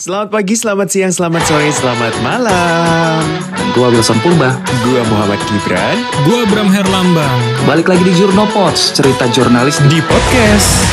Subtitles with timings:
[0.00, 3.20] Selamat pagi, selamat siang, selamat sore, selamat malam.
[3.76, 4.56] Gua Wilson Purba.
[4.80, 7.36] Gua Muhammad Gibran Gua Bram Herlambang.
[7.68, 10.88] Balik lagi di Jurnopods, cerita jurnalis di di podcast.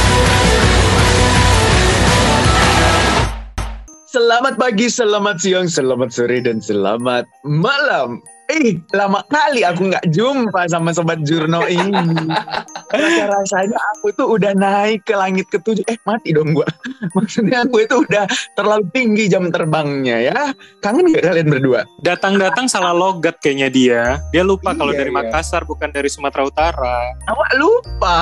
[4.12, 8.20] Selamat pagi, selamat siang, selamat sore, dan selamat malam.
[8.48, 11.92] Eh, lama kali aku nggak jumpa sama sobat Jurno ini.
[12.88, 15.84] Rasa-rasanya aku tuh udah naik ke langit ketujuh.
[15.92, 16.64] Eh, mati dong gua.
[17.20, 18.24] Maksudnya aku itu udah
[18.56, 20.40] terlalu tinggi jam terbangnya ya.
[20.80, 21.84] Kangen gak kalian berdua?
[22.00, 24.04] Datang-datang salah logat kayaknya dia.
[24.32, 25.18] Dia lupa kalau Iya, dari iya.
[25.20, 26.98] Makassar bukan dari Sumatera Utara.
[27.28, 28.20] Awak lupa.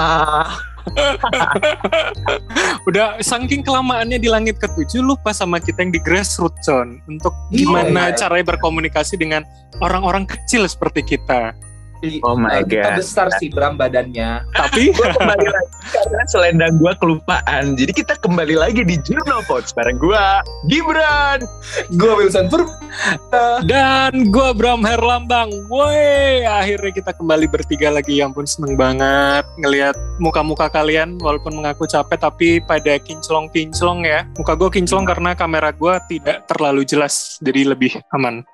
[2.89, 6.69] Udah saking kelamaannya di langit ketujuh lupa sama kita yang di grassroots.
[7.09, 8.17] Untuk Iya, gimana iya.
[8.17, 9.45] caranya berkomunikasi dengan
[9.81, 11.53] orang-orang kecil seperti kita.
[12.21, 12.97] Oh my Eh, Kita God.
[12.97, 14.45] besar sih Bram badannya.
[14.51, 17.73] Tapi gue kembali lagi karena selendang gue kelupaan.
[17.73, 20.23] Jadi kita kembali lagi di Jurnal Pods bareng gue,
[20.65, 21.39] Gibran.
[21.95, 22.71] Gua Wilson Purba.
[23.63, 25.51] dan gua Bram Herlambang.
[25.67, 28.15] Woi, akhirnya kita kembali bertiga lagi.
[28.15, 34.23] Ya ampun seneng banget ngelihat muka-muka kalian walaupun mengaku capek tapi pada kinclong-kinclong ya.
[34.35, 38.45] Muka gue kinclong karena kamera gua tidak terlalu jelas jadi lebih aman.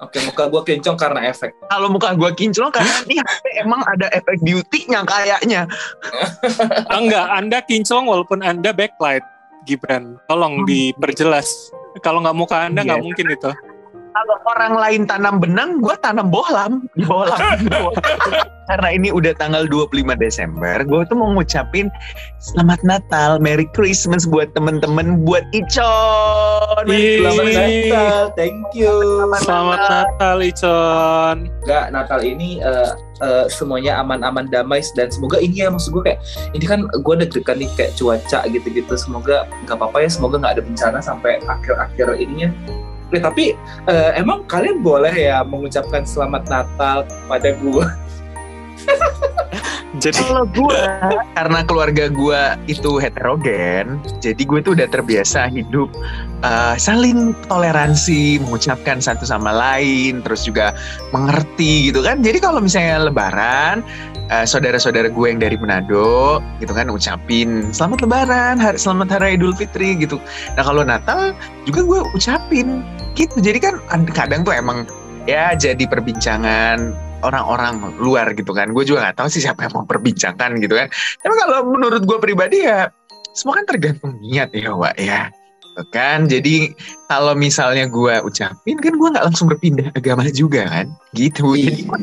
[0.00, 1.52] Oke, muka gua kencong karena efek.
[1.68, 5.68] Kalau muka gue kinclong karena ini HP emang ada efek beauty-nya kayaknya.
[6.96, 9.20] Enggak, Anda kinclong walaupun Anda backlight.
[9.68, 11.68] Gibran, tolong diperjelas.
[12.00, 13.04] Kalau nggak muka Anda nggak Iya.
[13.04, 13.50] mungkin itu.
[14.10, 17.58] Kalau orang lain tanam benang, gue tanam bohlam di bohlam.
[18.66, 21.90] Karena ini udah tanggal 25 Desember, gue tuh mau ngucapin
[22.38, 26.86] Selamat Natal, Merry Christmas buat temen-temen, buat Icon.
[26.86, 28.94] Selamat Natal, thank you.
[29.42, 31.36] Selamat Natal, Icon.
[31.66, 32.90] Enggak, Natal ini eh,
[33.26, 36.20] eh, semuanya aman-aman damai dan semoga ini ya maksud gue kayak
[36.54, 40.62] ini kan gue deg-degan nih kayak cuaca gitu-gitu semoga nggak apa-apa ya semoga nggak ada
[40.62, 42.50] bencana sampai akhir-akhir ininya
[43.10, 43.58] Eh, tapi
[43.90, 47.86] eh, emang kalian boleh ya mengucapkan selamat Natal pada gue
[49.98, 50.80] Jadi Kalau gue,
[51.38, 55.90] karena keluarga gue itu heterogen, jadi gue tuh udah terbiasa hidup
[56.46, 60.78] uh, saling toleransi, mengucapkan satu sama lain, terus juga
[61.10, 62.22] mengerti gitu kan.
[62.22, 63.82] Jadi kalau misalnya Lebaran,
[64.30, 69.58] uh, saudara-saudara gue yang dari Manado, gitu kan, ucapin selamat Lebaran, hari, selamat Hari Idul
[69.58, 70.22] Fitri gitu.
[70.54, 71.34] Nah kalau Natal
[71.66, 72.86] juga gue ucapin
[73.18, 73.42] gitu.
[73.42, 73.82] Jadi kan
[74.14, 74.86] kadang tuh emang
[75.26, 78.72] ya jadi perbincangan orang-orang luar gitu kan.
[78.72, 80.88] Gue juga nggak tahu sih siapa yang mau perbincangkan gitu kan.
[81.20, 82.88] Tapi kalau menurut gue pribadi ya
[83.30, 85.30] semua kan tergantung niat ya Wak ya.
[85.94, 86.28] Kan.
[86.28, 86.76] Jadi
[87.08, 90.86] kalau misalnya gue ucapin kan gue nggak langsung berpindah agama juga kan.
[91.16, 91.56] Gitu.
[91.56, 91.98] Jadi gua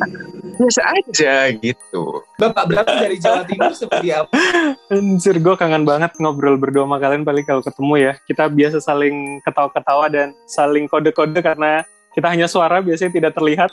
[0.58, 2.04] biasa aja gitu.
[2.42, 4.34] Bapak berarti dari Jawa Timur seperti apa?
[4.90, 8.14] Anjir, gue kangen banget ngobrol berdua sama kalian paling kalau ketemu ya.
[8.26, 11.86] Kita biasa saling ketawa-ketawa dan saling kode-kode karena
[12.18, 13.70] kita hanya suara biasanya tidak terlihat.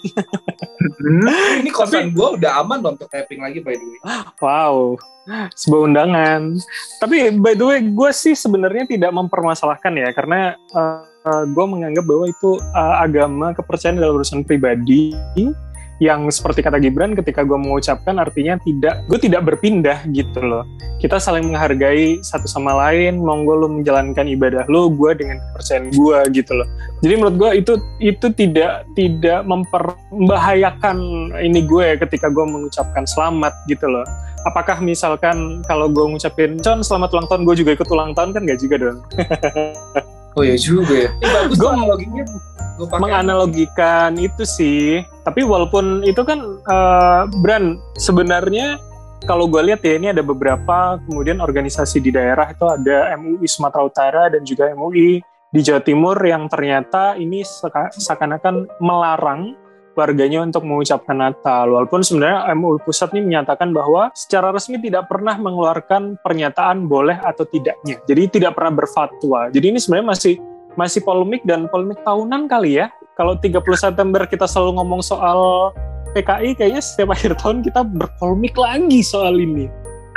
[1.65, 3.99] Ini kosan gue udah aman loh untuk tapping lagi by the way
[4.45, 5.01] Wow,
[5.57, 6.61] sebuah undangan.
[7.01, 10.61] Tapi by the way, gue sih sebenarnya tidak mempermasalahkan ya, karena
[11.25, 15.17] gue menganggap bahwa itu uh, agama kepercayaan dalam urusan pribadi
[16.03, 20.67] yang seperti kata Gibran ketika gue mengucapkan artinya tidak gue tidak berpindah gitu loh.
[20.99, 26.19] Kita saling menghargai satu sama lain monggo lu menjalankan ibadah lu gue dengan kepercayaan gue
[26.35, 26.67] gitu loh.
[27.05, 27.73] Jadi menurut gue itu
[28.03, 30.97] itu tidak tidak memperbahayakan
[31.39, 34.07] ini gue ketika gue mengucapkan selamat gitu loh.
[34.45, 38.45] Apakah misalkan kalau gue ngucapin Con selamat ulang tahun gue juga ikut ulang tahun kan
[38.45, 38.99] gak juga dong
[40.35, 41.11] oh ya juga ya.
[41.23, 42.25] Ini bagus Gua- tuh analoginya
[42.75, 48.83] gue pakai menganalogikan itu sih tapi walaupun itu kan eh, brand sebenarnya
[49.25, 53.83] kalau gue lihat ya ini ada beberapa kemudian organisasi di daerah itu ada MUI Sumatera
[53.87, 55.23] Utara dan juga MUI
[55.55, 57.47] di Jawa Timur yang ternyata ini
[57.95, 59.55] seakan-akan melarang
[59.95, 61.71] warganya untuk mengucapkan Natal.
[61.71, 67.47] Walaupun sebenarnya MUI Pusat ini menyatakan bahwa secara resmi tidak pernah mengeluarkan pernyataan boleh atau
[67.47, 68.03] tidaknya.
[68.05, 69.49] Jadi tidak pernah berfatwa.
[69.55, 70.35] Jadi ini sebenarnya masih
[70.75, 72.91] masih polemik dan polemik tahunan kali ya.
[73.15, 75.71] Kalau 30 September kita selalu ngomong soal
[76.15, 79.71] PKI, kayaknya setiap akhir tahun kita berpolemik lagi soal ini.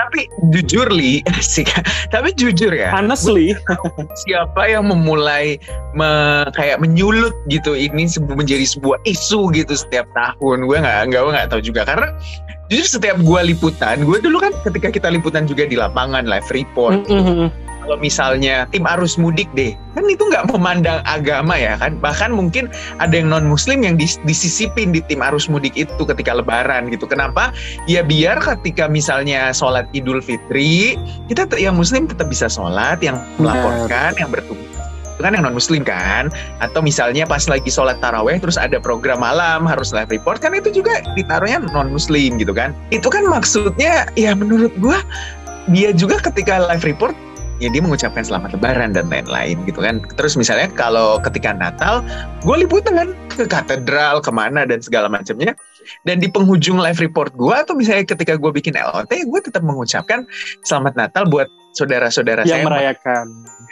[0.07, 1.67] Tapi jujur li, asik.
[2.07, 2.95] Tapi jujur ya.
[2.95, 3.51] Honestly,
[4.23, 5.59] siapa yang memulai
[5.91, 11.31] me- kayak menyulut gitu ini menjadi sebuah isu gitu setiap tahun gue nggak nggak gue
[11.35, 12.07] nggak tahu juga karena
[12.71, 17.03] jujur setiap gue liputan gue dulu kan ketika kita liputan juga di lapangan live report
[17.11, 17.51] Mm-mm.
[17.87, 21.97] Kalau misalnya tim arus mudik deh kan itu nggak memandang agama ya kan?
[22.03, 22.67] Bahkan mungkin
[22.99, 27.07] ada yang non muslim yang dis- disisipin di tim arus mudik itu ketika lebaran gitu.
[27.07, 27.55] Kenapa?
[27.87, 30.99] Ya biar ketika misalnya sholat idul fitri
[31.31, 34.67] kita yang muslim tetap bisa sholat yang melaporkan yang bertugas
[35.17, 36.29] itu kan yang non muslim kan?
[36.61, 40.69] Atau misalnya pas lagi sholat taraweh terus ada program malam harus live report kan itu
[40.69, 42.77] juga ditaruhnya non muslim gitu kan?
[42.93, 45.01] Itu kan maksudnya ya menurut gua
[45.73, 47.17] dia juga ketika live report
[47.57, 50.01] ya dia mengucapkan selamat lebaran dan lain-lain gitu kan.
[50.17, 52.05] Terus misalnya kalau ketika Natal
[52.45, 55.57] gue liputan ke katedral ke mana dan segala macamnya.
[56.03, 60.27] Dan di penghujung live report gue atau misalnya ketika gue bikin LOT gue tetap mengucapkan
[60.67, 62.67] selamat Natal buat saudara-saudara yang saya.
[62.67, 63.25] merayakan.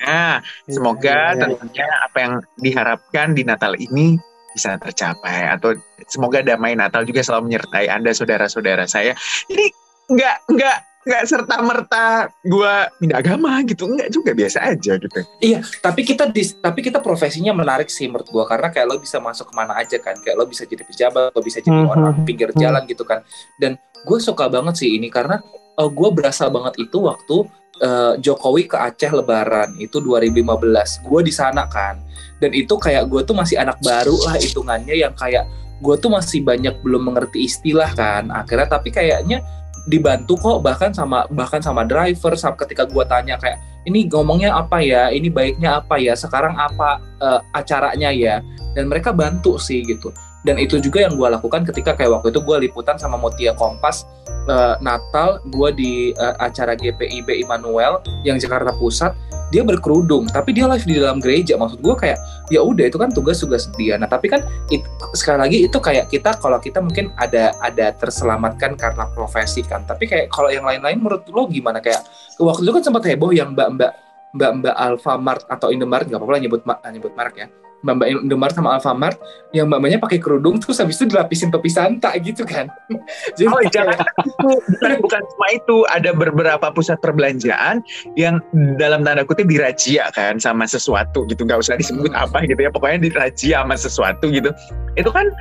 [0.06, 0.40] Nah,
[0.70, 1.42] semoga ya, ya, ya.
[1.44, 4.16] tentunya apa yang diharapkan di Natal ini
[4.56, 5.52] bisa tercapai.
[5.52, 5.76] Atau
[6.08, 9.12] semoga damai Natal juga selalu menyertai Anda saudara-saudara saya.
[9.52, 9.66] Jadi
[10.06, 12.08] nggak nggak nggak serta merta
[12.42, 16.98] gue pindah agama gitu nggak juga biasa aja gitu Iya, tapi kita di, tapi kita
[16.98, 20.34] profesinya menarik sih menurut gua karena kayak lo bisa masuk ke mana aja kan, kayak
[20.34, 21.88] lo bisa jadi pejabat, lo bisa jadi Mhm.
[21.88, 23.22] orang pinggir jalan gitu kan.
[23.62, 25.38] Dan gue suka banget sih ini karena
[25.78, 27.38] uh, gue berasa banget itu waktu
[27.80, 31.06] uh, Jokowi ke Aceh Lebaran itu 2015.
[31.06, 32.02] Gue di sana kan,
[32.40, 36.42] dan itu kayak gue tuh masih anak baru lah hitungannya yang kayak gue tuh masih
[36.42, 38.32] banyak belum mengerti istilah kan.
[38.32, 39.44] Akhirnya tapi kayaknya
[39.86, 44.82] dibantu kok bahkan sama bahkan sama driver saat ketika gue tanya kayak ini ngomongnya apa
[44.82, 45.14] ya?
[45.14, 46.18] Ini baiknya apa ya?
[46.18, 48.42] Sekarang apa eh, acaranya ya?
[48.74, 50.10] Dan mereka bantu sih gitu.
[50.46, 54.06] Dan itu juga yang gue lakukan ketika kayak waktu itu gue liputan sama Motia Kompas
[54.50, 59.14] eh, Natal gue di eh, acara GPIB Immanuel yang Jakarta Pusat
[59.56, 61.56] dia berkerudung tapi dia live di dalam gereja.
[61.56, 62.20] Maksud gue kayak
[62.52, 63.96] ya udah itu kan tugas-tugas dia.
[63.96, 64.84] Nah tapi kan it-
[65.16, 69.88] sekali lagi itu kayak kita kalau kita mungkin ada ada terselamatkan karena profesi kan.
[69.88, 71.80] Tapi kayak kalau yang lain-lain menurut lo gimana?
[71.80, 72.04] Kayak
[72.36, 73.96] waktu itu kan sempat heboh yang mbak-mbak
[74.36, 76.62] mbak-mbak Alfamart atau Indomaret nggak apa-apa nyebut
[76.92, 77.48] nyebut merek ya
[77.86, 79.22] mbak-mbak Indomaret sama Alfamart
[79.54, 82.66] yang mbak-mbaknya pakai kerudung terus habis itu dilapisin topi santa gitu kan
[83.38, 87.80] jadi Oh, jangan itu bukan, bukan cuma itu, ada beberapa pusat perbelanjaan
[88.20, 88.44] yang
[88.76, 92.28] dalam tanda kutip dirajia kan sama sesuatu gitu, nggak usah disebut Hmm.
[92.28, 94.52] apa gitu ya, pokoknya dirajia sama sesuatu gitu.
[95.00, 95.32] Itu kan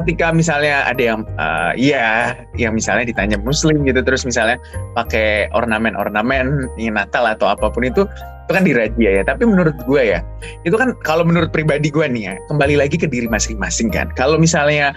[0.00, 4.56] ketika misalnya ada yang eh, iya, yang misalnya ditanya muslim gitu, terus misalnya
[4.96, 8.06] pakai ornamen-ornamen Natal atau apa pun itu,
[8.50, 9.22] itu kan dirajia ya.
[9.22, 10.26] Tapi menurut gue ya,
[10.66, 14.10] itu kan kalau menurut pribadi gue nih ya, kembali lagi ke diri masing-masing kan.
[14.18, 14.90] Kalau misalnya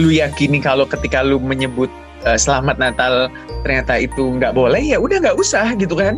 [0.00, 1.92] lu yakini kalau ketika lu menyebut
[2.24, 3.28] eh, selamat Natal
[3.62, 6.16] ternyata itu nggak boleh ya udah nggak usah gitu kan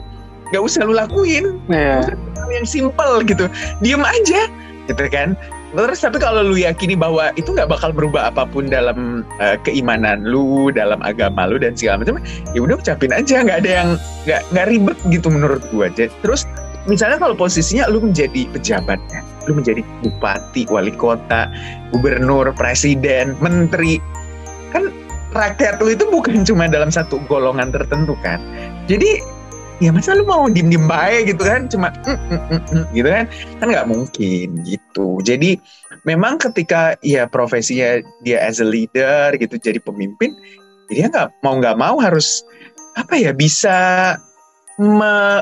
[0.55, 2.15] nggak usah lu lakuin Iya.
[2.38, 3.50] Hal yang simple gitu
[3.83, 4.47] diem aja
[4.87, 5.35] gitu kan
[5.75, 10.23] terus tapi kalau lu yakini bahwa itu nggak bakal berubah apa pun dalam eh, keimanan
[10.23, 12.23] lu dalam agama lu dan segala macam
[12.55, 13.88] ya udah ucapin aja nggak ada yang
[14.25, 16.47] nggak nggak ribet gitu menurut gua aja terus
[16.87, 21.50] misalnya kalau posisinya lu menjadi pejabatnya lu menjadi bupati wali kota
[21.94, 24.03] gubernur presiden menteri
[24.75, 24.91] kan
[25.37, 28.41] rakyat lu itu bukan cuma dalam satu golongan tertentu kan?
[28.88, 29.21] Jadi
[29.85, 31.69] ya masa lu mau diem diem baik gitu kan?
[31.69, 33.25] Cuma mm, mm, mm, mm, gitu kan?
[33.61, 35.21] Kan nggak mungkin gitu.
[35.21, 35.61] Jadi
[36.09, 40.33] memang ketika ya profesinya dia as a leader gitu jadi pemimpin
[40.87, 42.47] dia nggak mau nggak mau harus
[42.94, 44.15] apa ya bisa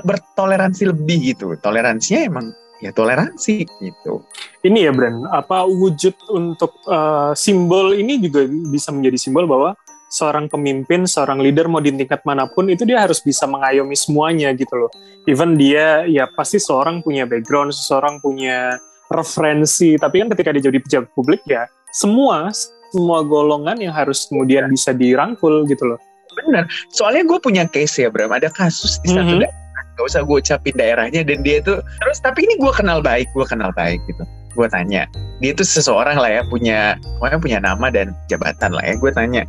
[0.06, 2.46] bertoleransi lebih gitu toleransinya emang
[2.82, 4.22] ya toleransi gitu
[4.64, 9.76] Ini ya Bran, apa wujud untuk eh, simbol ini juga bisa menjadi simbol bahwa
[10.08, 14.54] seorang pemimpin, seorang leader mau di tingkat mana pun itu dia harus bisa mengayomi semuanya
[14.56, 14.90] gitu loh.
[15.28, 18.78] Even dia ya pasti seorang punya background, seseorang punya
[19.12, 22.48] referensi, tapi kan ketika dia jadi pejabat publik ya semua
[22.94, 26.00] semua golongan yang harus kemudian bisa dirangkul gitu loh.
[26.36, 26.64] Bener.
[26.91, 28.31] Soalnya gue punya case ya Bram.
[28.31, 29.41] Ada kasus di satu Mhm.
[29.46, 29.62] daerah.
[29.94, 31.22] Gak usah gue ucapin daerahnya.
[31.22, 34.26] Dan dia tuh terus tapi ini gue kenal baik gue kenal baik gitu.
[34.55, 35.06] Gue tanya.
[35.43, 38.94] Dia tuh seseorang lah ya punya pokoknya punya nama dan jabatan lah ya.
[38.98, 39.43] Gue tanya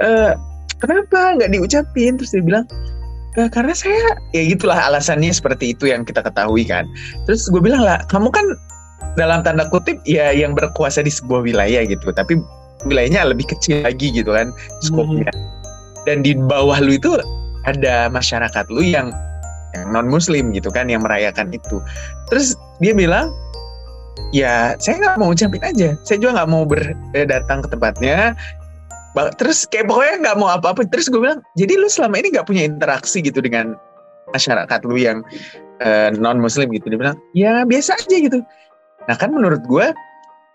[0.00, 0.36] e,
[0.80, 2.16] kenapa nggak diucapin?
[2.20, 2.64] Terus dia bilang
[3.36, 6.84] "Eh, karena saya ya gitulah alasannya seperti itu yang kita ketahui kan.
[7.24, 8.44] Terus gue bilang lah kamu kan
[9.16, 12.12] dalam tanda kutip ya yang berkuasa di sebuah wilayah gitu.
[12.12, 12.36] Tapi
[12.88, 14.50] wilayahnya lebih kecil lagi gitu kan
[14.82, 15.30] skopnya
[16.08, 17.18] dan di bawah lu itu
[17.66, 19.14] ada masyarakat lu yang
[19.72, 21.80] yang non muslim gitu kan yang merayakan itu.
[22.28, 23.32] Terus dia bilang
[24.36, 25.96] ya saya nggak mau ucapin aja.
[26.04, 26.82] Saya juga nggak mau ber,
[27.16, 28.36] eh, datang ke tempatnya.
[29.36, 30.88] Terus kayak pokoknya nggak mau apa-apa.
[30.88, 33.76] Terus gue bilang jadi lu selama ini nggak punya interaksi gitu dengan
[34.32, 35.24] masyarakat lu yang
[36.20, 36.92] non muslim gitu?
[36.92, 38.40] Dia bilang ya biasa aja gitu.
[39.08, 39.86] Nah kan menurut gue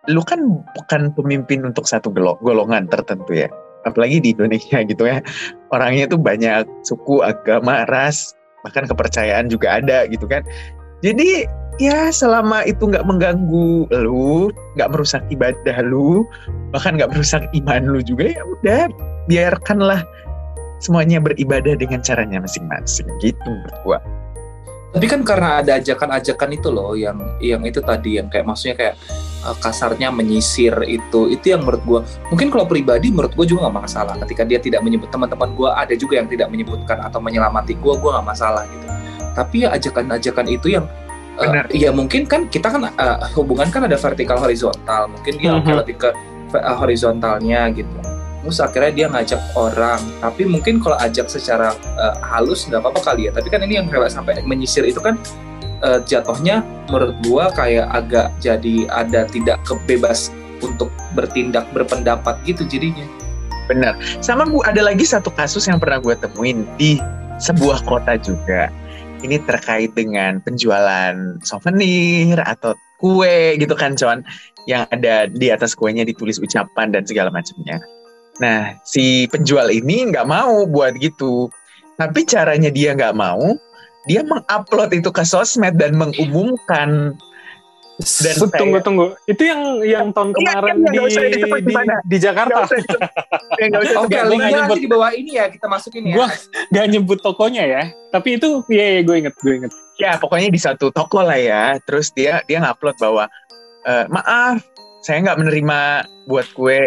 [0.07, 0.39] lu kan
[0.71, 3.51] bukan pemimpin untuk satu golongan tertentu ya
[3.87, 5.23] apalagi di Indonesia gitu ya.
[5.71, 10.43] Orangnya tuh banyak suku agama ras bahkan kepercayaan juga ada gitu kan.
[11.05, 16.25] Jadi ya selama itu nggak mengganggu lu nggak merusak ibadah lu
[16.73, 18.89] bahkan nggak merusak iman lu juga ya udah
[19.29, 20.01] biarkanlah
[20.81, 23.07] semuanya beribadah dengan caranya masing-masing.
[23.21, 23.99] Gitu menurut gua
[24.97, 28.95] Tapi kan karena ada ajakan-ajakan itu loh yang yang itu tadi yang kayak maksudnya kayak
[29.45, 31.99] uh, kasarnya menyisir itu itu yang menurut gue
[32.33, 34.17] mungkin kalau pribadi menurut gue juga nggak masalah.
[34.25, 38.09] Ketika dia tidak menyebut teman-teman gue ada juga yang tidak menyebutkan atau menyelamati gue gue
[38.09, 38.85] nggak masalah gitu.
[39.37, 40.89] Tapi ya ajakan-ajakan itu yang
[41.37, 45.13] uh, ya mungkin kan kita kan uh, hubungan kan ada vertikal horizontal.
[45.13, 45.77] Mungkin dia mm -hmm.
[45.77, 46.09] lebih ke
[46.57, 48.06] uh, horizontalnya gitu
[48.43, 50.01] terus akhirnya dia ngajak orang.
[50.21, 53.31] Tapi mungkin kalau ajak secara uh, halus nggak apa-apa kali ya.
[53.33, 55.17] Tapi kan ini yang kayak sampai menyisir itu kan
[55.81, 60.29] uh, jatuhnya menurut gua kayak agak jadi ada tidak kebebas
[60.61, 63.05] untuk bertindak berpendapat gitu jadinya.
[63.67, 63.99] Benar.
[64.23, 67.01] Sama gua ada lagi satu kasus yang pernah gua temuin di
[67.41, 68.69] sebuah kota juga.
[69.17, 74.21] Ini terkait dengan penjualan souvenir atau kue gitu kan Con?
[74.69, 77.81] Yang ada di atas kuenya ditulis ucapan dan segala macamnya
[78.37, 81.49] Nah, si penjual ini nggak mau buat gitu.
[81.97, 83.57] Tapi caranya dia nggak mau,
[84.05, 87.17] dia mengupload itu ke sosmed dan mengumumkan.
[87.97, 91.01] Dan tunggu saya, tunggu, itu yang yang tahun iya, kemarin iya,
[91.33, 91.73] di, di,
[92.05, 92.69] di Jakarta.
[94.05, 96.13] Oke, linknya nanti di bawah ini ya kita masukin ya.
[96.13, 96.29] Gua
[96.77, 99.73] gak nyebut tokonya ya, tapi itu ya, ya gue inget, gue inget.
[99.97, 103.25] Ya pokoknya di satu toko lah ya, terus dia dia ngupload bahwa
[103.81, 104.61] e, maaf
[105.01, 105.79] saya nggak menerima
[106.29, 106.85] buat kue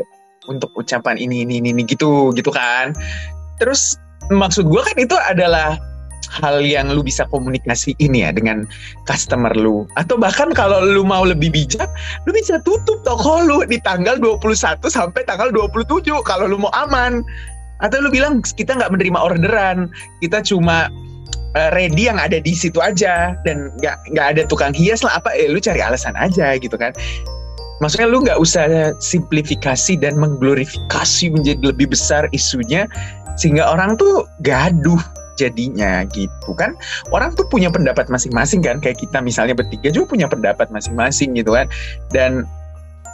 [0.51, 2.93] untuk ucapan ini ini ini, ini gitu gitu kan.
[3.63, 3.95] Terus
[4.35, 5.79] maksud gue kan itu adalah
[6.31, 8.67] hal yang lu bisa komunikasiin ya dengan
[9.07, 9.87] customer lu.
[9.95, 11.89] Atau bahkan kalau lu mau lebih bijak
[12.27, 17.23] lu bisa tutup toko lu di tanggal 21 sampai tanggal 27 kalau lu mau aman.
[17.81, 19.89] Atau lu bilang kita nggak menerima orderan
[20.21, 20.93] kita cuma
[21.57, 25.33] uh, ready yang ada di situ aja dan nggak nggak ada tukang hias lah apa?
[25.33, 26.93] Eh lu cari alasan aja gitu kan
[27.81, 32.87] maksudnya lu nggak usah simplifikasi dan mengglorifikasi menjadi lebih besar isunya
[33.41, 35.01] sehingga orang tuh gaduh
[35.41, 36.77] jadinya gitu kan.
[37.17, 41.57] Orang tuh punya pendapat masing-masing kan kayak kita misalnya bertiga juga punya pendapat masing-masing gitu
[41.57, 41.65] kan.
[42.13, 42.45] Dan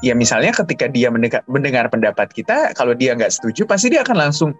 [0.03, 4.29] ya misalnya ketika dia mendengar, mendengar pendapat kita kalau dia nggak setuju pasti dia akan
[4.29, 4.51] langsung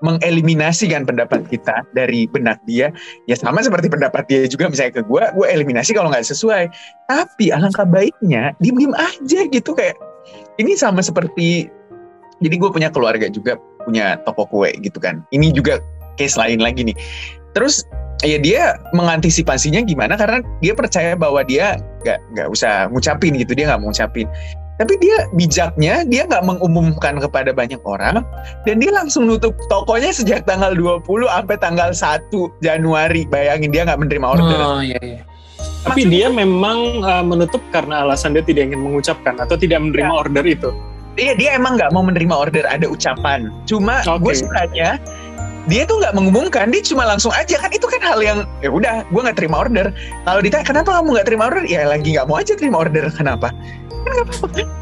[0.00, 2.92] mengeliminasikan pendapat kita dari benak dia.
[3.28, 6.68] Ya sama seperti pendapat dia juga misalnya ke gue gue eliminasi kalau nggak sesuai.
[7.08, 9.96] Tapi alangkah baiknya diem diem aja gitu kayak
[10.60, 11.68] ini sama seperti
[12.40, 15.24] jadi gue punya keluarga juga punya toko kue gitu kan.
[15.32, 15.80] Ini juga
[16.16, 16.96] case lain lagi nih.
[17.52, 17.84] Terus
[18.24, 20.16] ya dia mengantisipasinya gimana?
[20.16, 24.24] Karena dia percaya bahwa dia nggak nggak usah ngucapin gitu dia nggak mau ngucapin
[24.80, 28.24] tapi dia bijaknya dia nggak mengumumkan kepada banyak orang
[28.64, 32.32] dan dia langsung nutup tokonya sejak tanggal 20 sampai tanggal 1
[32.64, 33.28] Januari.
[33.28, 34.56] Bayangin dia nggak menerima order.
[34.56, 35.20] Oh, iya, iya.
[35.84, 40.08] tapi Maksudnya, dia memang uh, menutup karena alasan dia tidak ingin mengucapkan atau tidak menerima
[40.08, 40.20] ya.
[40.24, 40.72] order itu?
[41.20, 43.52] Iya dia emang nggak mau menerima order ada ucapan.
[43.68, 44.16] Cuma okay.
[44.16, 44.96] gue sukanya
[45.68, 47.60] dia tuh nggak mengumumkan dia cuma langsung aja.
[47.60, 49.92] Kan itu kan hal yang ya udah gue nggak terima order.
[50.24, 51.68] Kalau ditanya kenapa kamu nggak terima order?
[51.68, 53.04] Ya lagi nggak mau aja terima order.
[53.12, 53.52] Kenapa
[54.04, 54.80] kan nggak apa-apa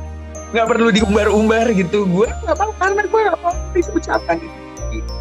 [0.48, 5.12] nggak perlu diumbar-umbar gitu gue nggak apa karena gue nggak mau ucapan gitu.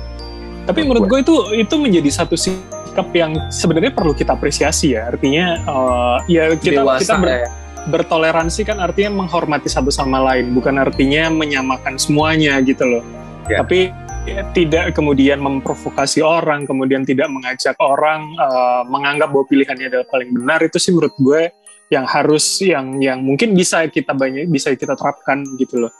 [0.63, 1.35] tapi menurut gue itu
[1.67, 7.01] itu menjadi satu sikap yang sebenarnya perlu kita apresiasi ya artinya uh, ya kita Dewasa,
[7.03, 7.47] kita ber, ya.
[7.91, 13.03] bertoleransi kan artinya menghormati satu sama lain bukan artinya menyamakan semuanya gitu loh
[13.51, 13.59] ya.
[13.59, 13.91] tapi
[14.27, 20.29] ya, tidak kemudian memprovokasi orang kemudian tidak mengajak orang uh, menganggap bahwa pilihannya adalah paling
[20.35, 21.41] benar itu sih menurut gue
[21.87, 25.93] yang harus yang yang mungkin bisa kita banyak bisa kita terapkan gitu loh.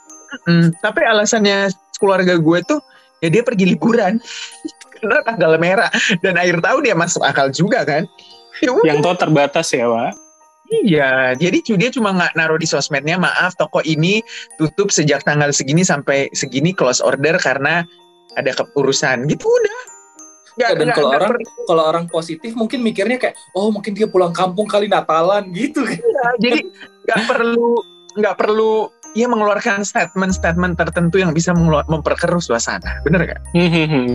[0.44, 2.80] Hmm, tapi alasannya keluarga gue tuh
[3.24, 4.20] ya dia pergi liburan
[5.00, 8.04] karena tanggal merah dan akhir tahun dia masuk akal juga kan.
[8.60, 10.18] Ya yang tahu terbatas ya, Wak.
[10.68, 14.20] Iya, jadi dia cuma nggak naruh di sosmednya, maaf toko ini
[14.60, 17.88] tutup sejak tanggal segini sampai segini close order karena
[18.36, 19.80] ada keurusan gitu udah
[20.58, 21.32] Gak, dan kalau orang
[21.70, 26.34] kalau orang positif mungkin mikirnya kayak oh mungkin dia pulang kampung kali Natalan gitu ya,
[26.42, 26.66] jadi
[27.06, 27.78] nggak perlu
[28.18, 33.40] nggak perlu ia mengeluarkan statement-statement tertentu yang bisa memperkeruh suasana, bener gak?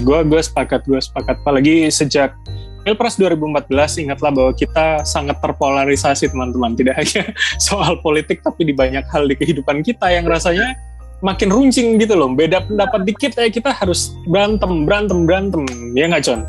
[0.06, 1.42] gue gue sepakat, gue sepakat.
[1.42, 2.36] Apalagi sejak
[2.84, 3.72] Pilpres 2014,
[4.04, 6.76] ingatlah bahwa kita sangat terpolarisasi teman-teman.
[6.76, 7.24] Tidak hanya
[7.68, 10.76] soal politik, tapi di banyak hal di kehidupan kita yang rasanya
[11.24, 12.30] makin runcing gitu loh.
[12.36, 15.64] Beda pendapat dikit ya kita harus berantem, berantem, berantem.
[15.96, 16.44] Ya nggak, John?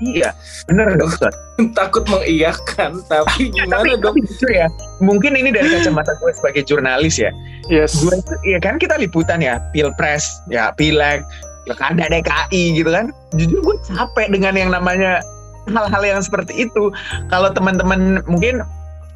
[0.00, 0.32] Iya,
[0.64, 1.12] bener dong.
[1.76, 4.16] Takut mengiyakan, tapi ya, gimana tapi, dong?
[4.16, 4.66] Tapi ya,
[5.04, 7.28] mungkin ini dari kacamata gue sebagai jurnalis ya.
[7.68, 8.00] Yes.
[8.00, 11.20] Gue itu, ya kan kita liputan ya, pilpres, ya pileg,
[11.68, 13.12] pilkada DKI gitu kan.
[13.36, 15.20] Jujur gue capek dengan yang namanya
[15.68, 16.88] hal-hal yang seperti itu.
[17.28, 18.64] Kalau teman-teman mungkin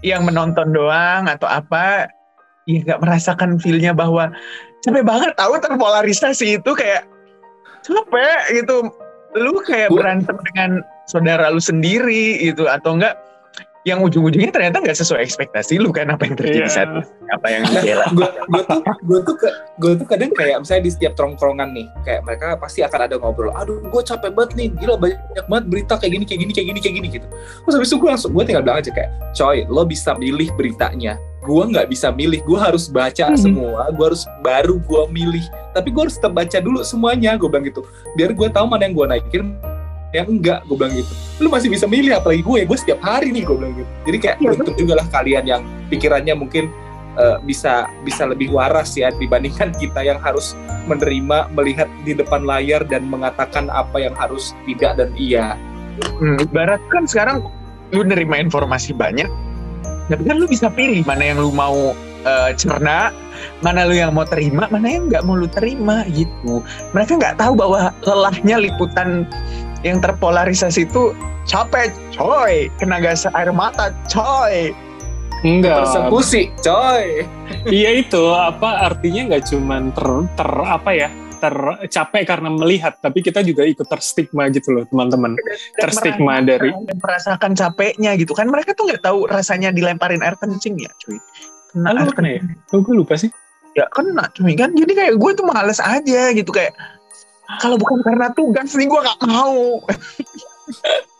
[0.04, 2.12] yang menonton doang atau apa,
[2.68, 4.28] ya nggak merasakan feelnya bahwa
[4.84, 7.08] capek banget tahu terpolarisasi itu kayak
[7.80, 8.76] capek gitu.
[9.34, 10.70] Lu kayak berantem dengan
[11.04, 13.18] saudara lu sendiri gitu atau enggak
[13.84, 16.72] yang ujung-ujungnya ternyata nggak sesuai ekspektasi lu kan apa yang terjadi Iya.
[16.72, 16.88] saat
[17.28, 17.68] apa yang
[18.16, 21.84] gue gue tuh gue tuh ke- gue tuh kadang kayak misalnya di setiap tongkrongan nih
[22.00, 25.94] kayak mereka pasti akan ada ngobrol aduh gue capek banget nih gila banyak banget berita
[26.00, 27.26] kayak gini kayak gini kayak gini kayak gini gitu.
[27.28, 31.12] Terus habis itu gue langsung gue tinggal bilang aja kayak coy lo bisa milih beritanya
[31.44, 32.40] gue nggak bisa milih.
[32.42, 33.38] Gue harus baca Mhm.
[33.38, 35.44] semua gue harus baru gue milih.
[35.76, 37.84] Tapi gue harus tetap baca dulu semuanya gue bilang gitu.
[38.16, 39.44] Biar gue tahu mana yang gue naikin
[40.10, 41.12] yang enggak gue bilang gitu.
[41.42, 43.90] Lu masih bisa milih apalagi gue gue setiap hari nih gue bilang gitu.
[44.08, 46.64] Jadi kayak Iya, beruntung juga lah kalian yang pikirannya mungkin
[47.14, 52.82] eh, bisa bisa lebih waras ya dibandingkan kita yang harus menerima melihat di depan layar
[52.84, 55.54] dan mengatakan apa yang harus tidak dan iya.
[56.18, 57.46] Hmm, ibarat kan sekarang
[57.94, 59.30] lu nerima informasi banyak,
[60.11, 63.12] tapi kan lu bisa pilih mana yang lu mau eh, cerna,
[63.61, 66.61] mana lu yang mau terima, mana yang nggak mau lu terima gitu.
[66.92, 69.28] Mereka nggak tahu bahwa lelahnya liputan
[69.84, 71.12] yang terpolarisasi itu
[71.44, 74.73] capek, coy, kena gas air mata, coy.
[75.44, 75.84] Enggak.
[75.84, 77.28] persekusi coy
[77.68, 80.08] Iya itu apa artinya nggak cuman ter,
[80.40, 81.08] ter apa ya
[81.44, 85.36] tercapek karena melihat, tapi kita juga ikut terstigma gitu loh teman-teman.
[85.76, 88.48] Terstigma merasakan- dari dan merasakan capeknya gitu kan.
[88.48, 91.20] Mereka tuh nggak tahu rasanya dilemparin air kencing ya, cuy.
[91.76, 92.40] Kena air kena ya?
[92.72, 93.28] Oh, gue lupa sih.
[93.74, 96.70] ya kena cuy kan jadi kayak gue tuh males aja gitu kayak
[97.58, 99.82] kalau bukan karena tugas nih gue gak mau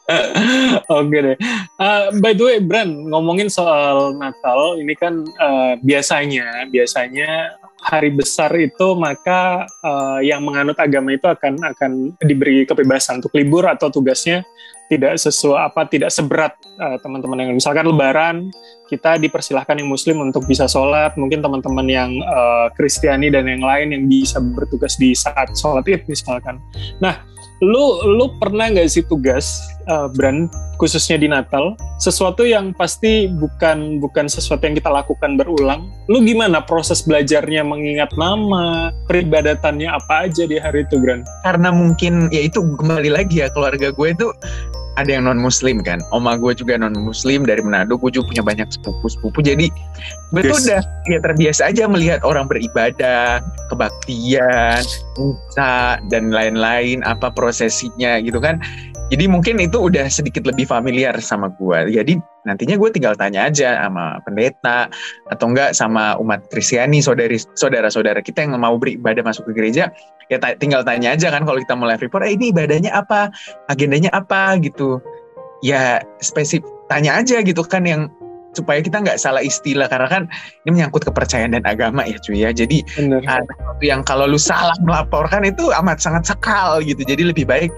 [0.93, 1.37] Oke deh.
[1.81, 8.49] Uh, by the way, Bran, ngomongin soal Natal, ini kan uh, biasanya, biasanya hari besar
[8.57, 14.41] itu maka uh, yang menganut agama itu akan akan diberi kebebasan untuk libur atau tugasnya
[14.89, 18.51] tidak sesuai apa tidak seberat uh, teman-teman yang misalkan Lebaran
[18.91, 23.97] kita dipersilahkan yang Muslim untuk bisa sholat, mungkin teman-teman yang uh, Kristiani dan yang lain
[23.97, 26.61] yang bisa bertugas di saat sholat id misalkan.
[27.01, 27.25] Nah,
[27.65, 34.03] lu lu pernah nggak sih tugas uh, brand khususnya di Natal sesuatu yang pasti bukan
[34.03, 35.89] bukan sesuatu yang kita lakukan berulang?
[36.11, 42.29] Lu gimana proses belajarnya mengingat nama peribadatannya apa aja di hari itu brand karena mungkin
[42.35, 44.29] ya itu kembali lagi ya keluarga gue itu
[44.95, 45.99] ada yang non muslim kan?
[46.15, 49.67] Oma gue juga non muslim dari Manado gue juga punya banyak sepupu sepupu jadi
[50.31, 50.65] gue tuh Yes.
[50.67, 50.81] udah
[51.11, 54.83] ya terbiasa aja melihat orang beribadah kebaktian
[55.19, 58.63] misa dan lain-lain apa prosesinya gitu kan.
[59.13, 63.89] Jadi mungkin itu udah sedikit lebih familiar sama gue jadi nantinya gue tinggal tanya aja
[63.89, 64.89] sama pendeta
[65.33, 69.91] atau enggak sama umat Kristiani saudari saudara-saudara kita yang mau beribadah masuk ke gereja
[70.33, 73.33] ya ta- tinggal tanya aja kan kalau kita mau live report eh ini ibadahnya apa?
[73.69, 74.57] Agendanya apa?
[74.61, 75.01] gitu.
[75.65, 78.13] Ya spesifik tanya aja gitu kan yang
[78.55, 80.23] supaya kita nggak salah istilah karena kan
[80.63, 82.51] ini menyangkut kepercayaan dan agama ya cuy ya.
[82.55, 83.25] Jadi bener.
[83.27, 87.03] ada sesuatu yang kalau lu salah melaporkan itu amat sangat sekal gitu.
[87.03, 87.73] Jadi lebih baik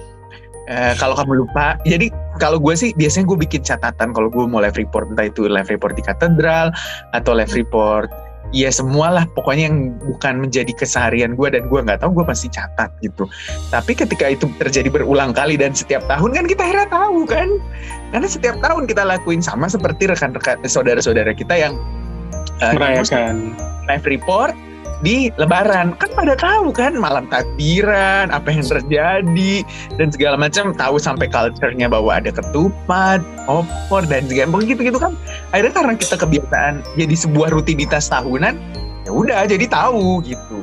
[0.68, 4.60] eh, kalau kamu lupa jadi kalau gue sih biasanya gue bikin catatan kalau gue mau
[4.60, 6.70] live report entah itu live report di katedral
[7.16, 8.10] atau live report
[8.54, 12.90] ya semualah pokoknya yang bukan menjadi keseharian gue dan gue nggak tahu gue pasti catat
[13.02, 13.26] gitu.
[13.72, 17.48] Tapi ketika itu terjadi berulang kali dan setiap tahun kan kita akhirnya tahu kan?
[18.14, 21.74] Karena setiap tahun kita lakuin sama seperti rekan-rekan saudara-saudara kita yang
[22.62, 23.54] eh, merayakan.
[23.90, 24.54] live report
[25.04, 29.52] di lebaran kan pada tahu kan malam takbiran apa yang terjadi
[30.00, 35.12] dan segala macam tahu sampai culture-nya bahwa ada ketupat, opor dan segala begitu gitu kan
[35.52, 38.56] akhirnya karena kita kebiasaan jadi sebuah rutinitas tahunan
[39.04, 40.58] ya udah jadi tahu gitu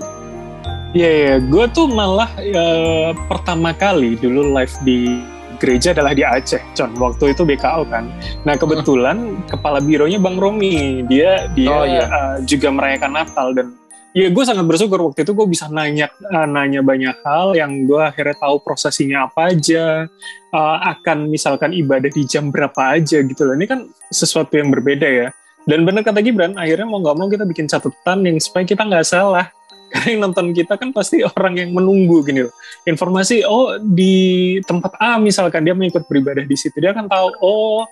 [0.94, 1.36] Iya, iya.
[1.42, 5.26] gue tuh malah eh, pertama kali dulu live di
[5.58, 6.94] gereja adalah di Aceh, Con.
[7.02, 8.14] Waktu itu BKO kan.
[8.46, 12.06] Nah kebetulan kepala bironya Bang Romi, dia dia Oh, iya.
[12.06, 13.74] eh, juga merayakan Natal dan
[14.14, 17.98] ya gue sangat bersyukur waktu itu gue bisa nanya eh, nanya banyak hal yang gue
[17.98, 20.06] akhirnya tahu prosesinya apa aja,
[20.54, 23.58] eh, akan misalkan ibadah di jam berapa aja gitu loh.
[23.58, 25.28] Ini kan sesuatu yang berbeda ya.
[25.66, 29.08] Dan bener kata Gibran, akhirnya mau nggak mau kita bikin catatan yang supaya kita nggak
[29.08, 29.48] salah
[29.94, 32.54] karena yang nonton kita kan pasti orang yang menunggu gini loh.
[32.86, 37.86] Informasi oh di tempat A misalkan dia mengikut beribadah di situ dia akan tahu oh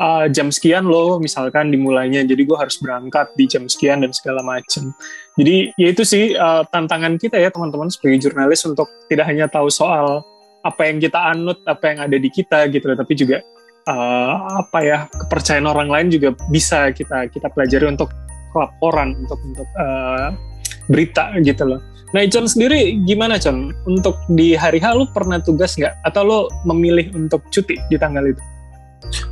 [0.00, 4.40] uh, jam sekian loh misalkan dimulainya jadi gue harus berangkat di jam sekian dan segala
[4.40, 4.94] macam.
[5.38, 9.68] Jadi ya itu sih uh, tantangan kita ya teman-teman sebagai jurnalis untuk tidak hanya tahu
[9.70, 10.22] soal
[10.66, 13.38] apa yang kita anut, apa yang ada di kita gitu tapi juga
[13.86, 18.10] uh, apa ya kepercayaan orang lain juga bisa kita kita pelajari untuk
[18.56, 20.34] laporan untuk untuk uh,
[20.88, 21.80] berita gitu loh.
[22.16, 23.76] Nah, Icon sendiri gimana, Con?
[23.84, 25.92] Untuk di hari H lu pernah tugas nggak?
[26.08, 28.40] Atau lo memilih untuk cuti di tanggal itu?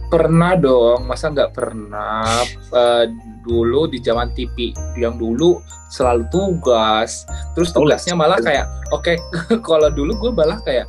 [0.06, 2.46] Pernah dong, masa nggak pernah?
[2.70, 3.04] Eh,
[3.42, 5.58] dulu di zaman TV yang dulu
[5.90, 7.26] selalu tugas.
[7.58, 9.18] Terus tugasnya malah kayak, oke,
[9.68, 10.86] kalau dulu gue malah kayak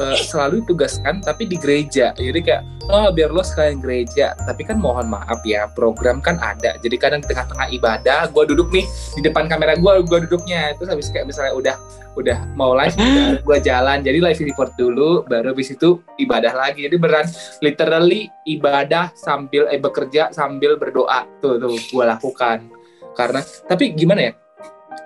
[0.00, 2.16] eh, selalu tugaskan tapi di gereja.
[2.16, 4.36] Jadi kayak oh biar lo sekalian gereja.
[4.36, 6.76] Tapi kan mohon maaf ya program kan ada.
[6.80, 10.76] Jadi kadang di tengah-tengah ibadah gue duduk nih di depan kamera gue gue duduknya.
[10.76, 11.76] Terus habis kayak misalnya udah
[12.14, 12.94] udah mau live
[13.46, 14.02] gue jalan.
[14.02, 16.86] Jadi live report dulu baru habis itu ibadah lagi.
[16.86, 17.26] Jadi beran
[17.62, 22.68] literally ibadah sambil eh bekerja sambil berdoa tuh tuh gue lakukan.
[23.14, 24.32] Karena tapi gimana ya?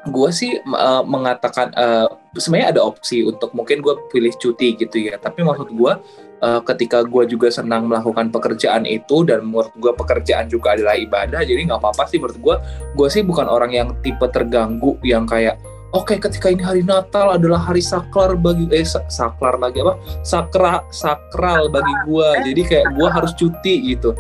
[0.09, 5.21] Gue sih uh, mengatakan uh, sebenarnya ada opsi untuk mungkin gue pilih cuti gitu ya.
[5.21, 5.93] Tapi maksud gue
[6.43, 11.41] uh, ketika gue juga senang melakukan pekerjaan itu dan menurut gue pekerjaan juga adalah ibadah
[11.43, 12.19] jadi nggak apa-apa sih.
[12.19, 12.57] Menurut gue
[12.99, 15.59] gue sih bukan orang yang tipe terganggu yang kayak
[15.97, 19.99] oke okay, ketika ini hari Natal adalah hari saklar bagi eh saklar lagi apa?
[20.23, 24.15] Sakra sakral bagi gue jadi kayak gue harus cuti gitu.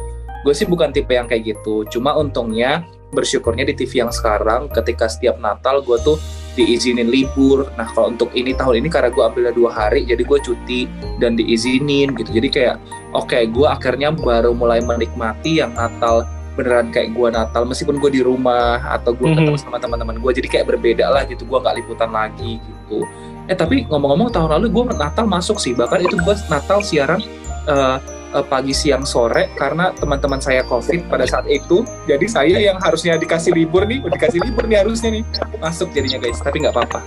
[0.46, 1.82] Gue sih bukan tipe yang kayak gitu.
[1.90, 6.16] Cuma untungnya bersyukurnya di TV yang sekarang ketika setiap Natal gue tuh
[6.58, 7.70] diizinin libur.
[7.78, 10.80] Nah kalau untuk ini tahun ini karena gue ambilnya dua hari jadi gue cuti
[11.22, 12.30] dan diizinin gitu.
[12.34, 12.76] Jadi kayak
[13.14, 16.26] oke okay, gue akhirnya baru mulai menikmati yang Natal
[16.58, 19.70] beneran kayak gue Natal meskipun gue di rumah atau gue ketemu mm -hmm.
[19.70, 23.06] sama teman-teman gue jadi kayak berbeda lah gitu gue nggak liputan lagi gitu.
[23.48, 27.22] Eh tapi ngomong-ngomong tahun lalu gue Natal masuk sih bahkan itu gue Natal siaran
[27.70, 28.02] uh,
[28.34, 31.84] uh, pagi siang sore karena teman-teman saya covid pada saat itu.
[32.08, 35.24] Jadi saya yang harusnya dikasih libur nih dikasih libur nih harusnya nih.
[35.60, 37.00] Masuk jadinya guys tapi nggak apa-apa.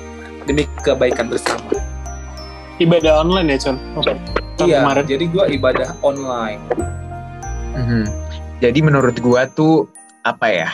[0.46, 1.70] Demi kebaikan bersama.
[2.82, 4.18] Ibadah online ya Con okay.
[4.66, 5.06] iya kemarin.
[5.06, 6.62] jadi gue ibadah online.
[7.72, 8.04] Mm-hmm.
[8.60, 9.88] jadi menurut gue tuh
[10.28, 10.70] apa ya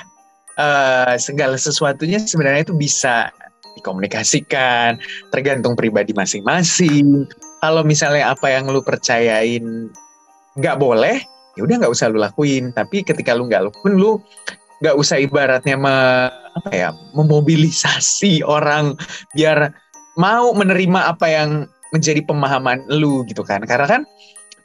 [0.57, 3.29] uh, segala sesuatunya sebenarnya itu bisa
[3.77, 4.97] dikomunikasikan
[5.29, 7.29] tergantung pribadi masing-masing.
[7.61, 9.93] Kalau misalnya apa yang lu percayain
[10.57, 11.21] nggak boleh
[11.57, 12.69] ya udah nggak usah lu lakuin.
[12.73, 14.21] Tapi ketika lu nggak lakuin lu
[14.77, 15.95] nggak usah ibaratnya me,
[16.29, 18.93] apa ya memobilisasi orang
[19.33, 19.73] biar
[20.17, 21.49] mau menerima apa yang
[21.93, 23.65] menjadi pemahaman lu gitu kan.
[23.65, 24.01] Karena kan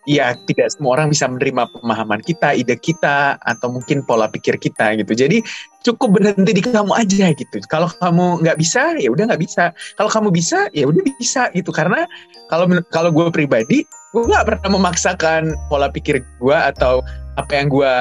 [0.09, 4.99] ya tidak semua orang bisa menerima pemahaman kita, ide kita, atau mungkin pola pikir kita
[4.99, 5.15] gitu.
[5.15, 5.39] Jadi
[5.87, 7.57] cukup berhenti di kamu aja gitu.
[7.71, 9.71] Kalau kamu nggak bisa, ya udah nggak bisa.
[9.95, 11.71] Kalau kamu bisa, ya udah bisa gitu.
[11.71, 12.07] Karena
[12.51, 17.01] kalau kalau gue pribadi, gue nggak pernah memaksakan pola pikir gue atau
[17.39, 17.95] apa yang gue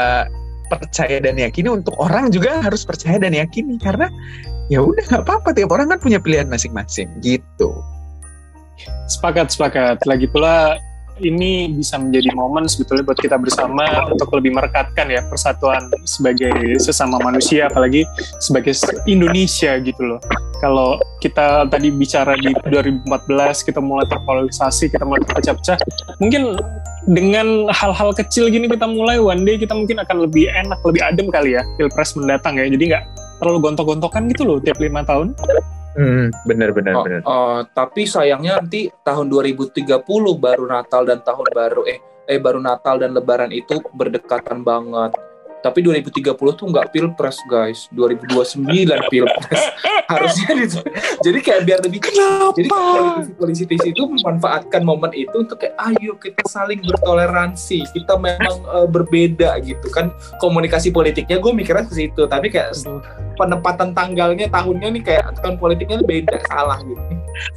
[0.72, 4.08] percaya dan yakini untuk orang juga harus percaya dan yakini karena
[4.72, 7.70] ya udah nggak apa-apa tiap orang kan punya pilihan masing-masing gitu.
[9.12, 10.00] Sepakat sepakat.
[10.08, 10.80] Lagi pula
[11.22, 17.22] ini bisa menjadi momen sebetulnya buat kita bersama untuk lebih merekatkan ya persatuan sebagai sesama
[17.22, 18.04] manusia apalagi
[18.42, 18.74] sebagai
[19.06, 20.20] Indonesia gitu loh.
[20.62, 25.78] Kalau kita tadi bicara di 2014 kita mulai terpolarisasi, kita mulai terpecah-pecah,
[26.22, 26.54] mungkin
[27.10, 31.28] dengan hal-hal kecil gini kita mulai one day kita mungkin akan lebih enak, lebih adem
[31.34, 32.70] kali ya pilpres mendatang ya.
[32.70, 33.04] Jadi nggak
[33.42, 35.34] terlalu gontok-gontokan gitu loh tiap lima tahun.
[35.92, 37.20] Hmm, benar benar oh, benar.
[37.28, 40.08] Uh, tapi sayangnya nanti tahun 2030
[40.40, 42.00] baru Natal dan tahun baru eh
[42.32, 45.12] eh baru Natal dan Lebaran itu berdekatan banget.
[45.62, 48.66] Tapi 2030 tuh nggak pilpres guys, 2029
[49.14, 49.64] pilpres
[50.12, 50.80] harusnya itu.
[51.22, 52.58] Jadi kayak biar lebih Kenapa?
[52.58, 58.90] Jadi politisi-politisi itu memanfaatkan momen itu untuk kayak ayo kita saling bertoleransi, kita memang uh,
[58.90, 60.10] berbeda gitu kan.
[60.42, 62.74] Komunikasi politiknya gue mikirnya ke situ, tapi kayak
[63.38, 67.02] penempatan tanggalnya tahunnya nih kayak tahun politiknya beda salah gitu.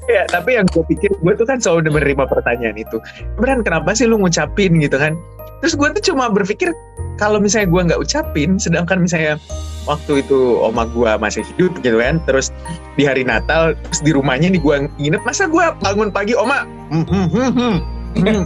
[0.07, 3.01] Ya, tapi yang gue pikir gue tuh kan selalu menerima pertanyaan itu.
[3.41, 5.19] Beran kenapa sih lu ngucapin gitu kan?
[5.63, 6.75] Terus gue tuh cuma berpikir
[7.15, 9.39] kalau misalnya gue nggak ucapin sedangkan misalnya
[9.87, 12.51] waktu itu oma gue masih hidup gitu kan terus
[12.99, 17.07] di hari Natal terus di rumahnya nih gue nginep masa gue bangun pagi oma hmm,
[17.07, 17.77] hmm, hmm, hmm,
[18.19, 18.43] hmm.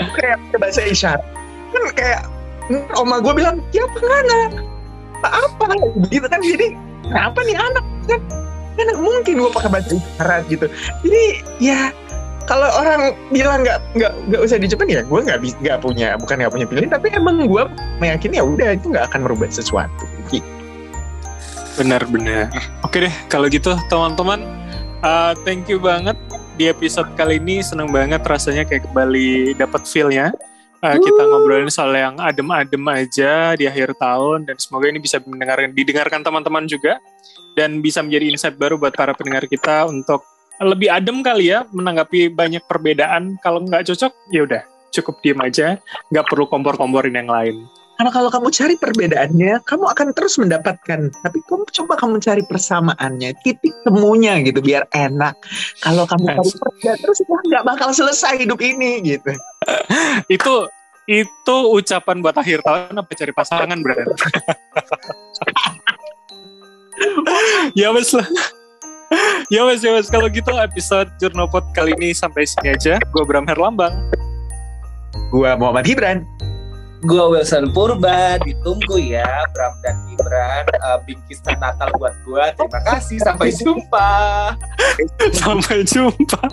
[0.20, 1.22] kayak bahasa isyarat.
[1.70, 2.22] Kan kayak
[2.96, 3.84] oma gue bilang ya
[5.20, 5.64] apa apa?
[6.00, 6.66] Begitu kan jadi
[7.04, 7.84] kenapa nih anak?
[8.08, 8.20] Kan
[8.80, 10.66] kan mungkin gue pakai bahasa isyarat gitu.
[11.04, 11.24] Jadi
[11.60, 11.92] ya
[12.50, 16.52] kalau orang bilang nggak nggak nggak usah dicobain ya gue nggak nggak punya bukan nggak
[16.52, 17.62] punya pilihan tapi emang gue
[18.02, 20.02] meyakini ya udah itu nggak akan merubah sesuatu
[20.34, 20.42] gitu.
[21.78, 22.50] benar-benar
[22.82, 24.42] oke deh kalau gitu teman-teman
[25.04, 26.16] uh, thank you banget.
[26.60, 30.32] Di episode kali ini seneng banget rasanya kayak kembali dapat feelnya.
[30.80, 35.76] Uh, kita ngobrolin soal yang adem-adem aja di akhir tahun dan semoga ini bisa mendengarkan
[35.76, 36.96] didengarkan teman-teman juga
[37.52, 40.24] dan bisa menjadi insight baru buat para pendengar kita untuk
[40.60, 43.40] lebih adem kali ya menanggapi banyak perbedaan.
[43.40, 45.80] Kalau nggak cocok, ya udah cukup diem aja,
[46.12, 47.64] nggak perlu kompor-komporin yang lain.
[47.96, 51.12] Karena kalau kamu cari perbedaannya, kamu akan terus mendapatkan.
[51.20, 55.36] Tapi kamu coba kamu cari persamaannya, titik temunya gitu, biar enak.
[55.84, 59.36] Kalau kamu cari perbedaan terus, ya nggak bakal selesai hidup ini gitu.
[60.36, 60.54] itu
[61.10, 64.04] itu ucapan buat akhir tahun apa cari pasangan berarti?
[67.80, 68.28] ya wes lah
[69.54, 70.06] ya mas, ya mas.
[70.08, 72.98] Kalau gitu episode Jurnopot kali ini sampai sini aja.
[73.10, 73.92] Gue Bram Herlambang.
[75.30, 76.26] Gua Muhammad Gibran.
[77.00, 79.24] Gua Wilson Purba, ditunggu ya
[79.56, 82.52] Bram dan Gibran uh, bingkisan Natal buat gua.
[82.52, 84.10] Terima kasih, sampai jumpa.
[85.40, 86.44] Sampai jumpa.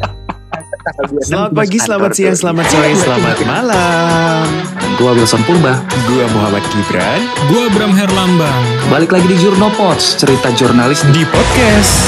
[1.19, 4.45] Selamat pagi, selamat siang, selamat sore, selamat malam.
[4.95, 5.83] Gua Wilson Purba.
[6.07, 7.27] Gua Muhammad Gibran.
[7.51, 8.63] Gua Bram Herlambang.
[8.87, 12.07] Balik lagi di Jurnopods, cerita jurnalis di podcast